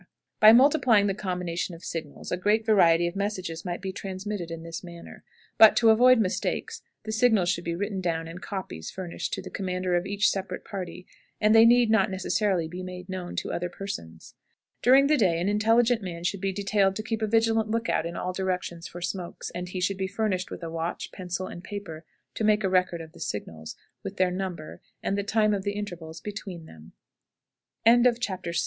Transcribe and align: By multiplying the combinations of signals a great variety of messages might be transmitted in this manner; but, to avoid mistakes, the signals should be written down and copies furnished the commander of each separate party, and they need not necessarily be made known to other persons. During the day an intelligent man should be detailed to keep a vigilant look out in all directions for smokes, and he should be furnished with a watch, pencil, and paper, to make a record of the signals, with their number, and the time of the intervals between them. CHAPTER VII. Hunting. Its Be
By 0.39 0.51
multiplying 0.51 1.05
the 1.05 1.13
combinations 1.13 1.75
of 1.75 1.83
signals 1.83 2.31
a 2.31 2.35
great 2.37 2.65
variety 2.65 3.05
of 3.05 3.15
messages 3.15 3.63
might 3.63 3.83
be 3.83 3.91
transmitted 3.91 4.49
in 4.49 4.63
this 4.63 4.83
manner; 4.83 5.23
but, 5.59 5.75
to 5.75 5.91
avoid 5.91 6.17
mistakes, 6.17 6.81
the 7.03 7.11
signals 7.11 7.49
should 7.49 7.63
be 7.65 7.75
written 7.75 8.01
down 8.01 8.27
and 8.27 8.41
copies 8.41 8.89
furnished 8.89 9.35
the 9.39 9.49
commander 9.51 9.95
of 9.95 10.07
each 10.07 10.27
separate 10.31 10.65
party, 10.65 11.05
and 11.39 11.53
they 11.53 11.65
need 11.67 11.91
not 11.91 12.09
necessarily 12.09 12.67
be 12.67 12.81
made 12.81 13.09
known 13.09 13.35
to 13.35 13.51
other 13.51 13.69
persons. 13.69 14.33
During 14.81 15.05
the 15.05 15.17
day 15.17 15.39
an 15.39 15.47
intelligent 15.47 16.01
man 16.01 16.23
should 16.23 16.41
be 16.41 16.51
detailed 16.51 16.95
to 16.95 17.03
keep 17.03 17.21
a 17.21 17.27
vigilant 17.27 17.69
look 17.69 17.87
out 17.87 18.07
in 18.07 18.15
all 18.15 18.33
directions 18.33 18.87
for 18.87 19.01
smokes, 19.03 19.51
and 19.51 19.69
he 19.69 19.79
should 19.79 19.97
be 19.97 20.07
furnished 20.07 20.49
with 20.49 20.63
a 20.63 20.71
watch, 20.71 21.11
pencil, 21.11 21.45
and 21.45 21.63
paper, 21.63 22.05
to 22.33 22.43
make 22.43 22.63
a 22.63 22.69
record 22.69 23.01
of 23.01 23.11
the 23.11 23.19
signals, 23.19 23.75
with 24.01 24.17
their 24.17 24.31
number, 24.31 24.81
and 25.03 25.15
the 25.15 25.21
time 25.21 25.53
of 25.53 25.61
the 25.61 25.73
intervals 25.73 26.19
between 26.19 26.65
them. 26.65 26.93
CHAPTER 27.85 27.99
VII. 27.99 28.11
Hunting. 28.25 28.49
Its 28.49 28.59
Be 28.59 28.59